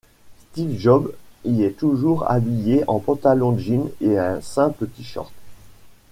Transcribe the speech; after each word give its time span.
Steve 0.49 0.79
Jobs 0.79 1.11
y 1.45 1.61
est 1.61 1.77
toujours 1.77 2.27
habillé 2.31 2.83
en 2.87 2.97
pantalon 2.97 3.55
jeans 3.59 3.91
et 4.03 4.15
simple 4.41 4.87
t-shirt. 4.87 5.31